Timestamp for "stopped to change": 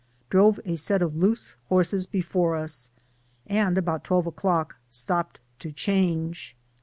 4.89-6.55